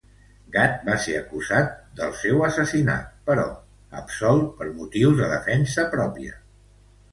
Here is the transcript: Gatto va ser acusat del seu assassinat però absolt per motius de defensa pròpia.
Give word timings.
Gatto 0.53 0.85
va 0.87 0.95
ser 1.03 1.11
acusat 1.19 1.75
del 1.99 2.15
seu 2.21 2.41
assassinat 2.47 3.13
però 3.29 3.45
absolt 4.01 4.51
per 4.63 4.69
motius 4.81 5.17
de 5.23 5.31
defensa 5.37 5.89
pròpia. 5.95 6.45